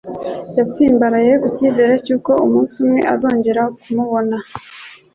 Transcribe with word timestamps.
Yatsimbaraye 0.57 1.31
ku 1.41 1.47
cyizere 1.57 1.93
cy'uko 2.05 2.31
umunsi 2.45 2.75
umwe 2.83 2.99
azongera 3.13 3.63
kumubona 3.81 4.37